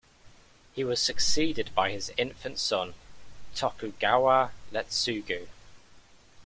[0.73, 2.95] He was succeeded by his infant son,
[3.53, 5.47] Tokugawa Ietsugu.